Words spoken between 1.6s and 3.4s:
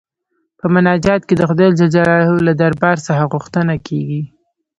جل جلاله له دربار څخه